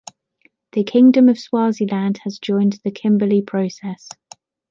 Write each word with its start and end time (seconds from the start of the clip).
The 0.71 0.83
Kingdom 0.83 1.29
of 1.29 1.37
Swaziland 1.37 2.21
has 2.23 2.39
joined 2.39 2.79
the 2.83 2.89
Kimberley 2.89 3.43
Process. 3.43 4.09